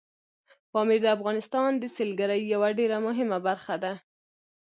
[0.71, 3.93] پامیر د افغانستان د سیلګرۍ یوه ډېره مهمه برخه ده.